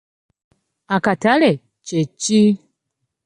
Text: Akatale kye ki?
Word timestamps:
Akatale 0.95 1.51
kye 1.85 2.01
ki? 2.21 2.39